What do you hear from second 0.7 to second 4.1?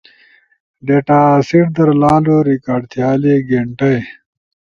ڈیتاسیٹ در لالو ریکارڈ تھیالے گینٹائی